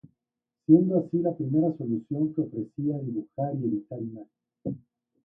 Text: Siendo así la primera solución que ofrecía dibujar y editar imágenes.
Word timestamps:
Siendo 0.65 0.97
así 0.97 1.19
la 1.19 1.31
primera 1.37 1.77
solución 1.77 2.33
que 2.33 2.41
ofrecía 2.41 2.97
dibujar 2.97 3.53
y 3.53 3.65
editar 3.67 4.01
imágenes. 4.01 4.79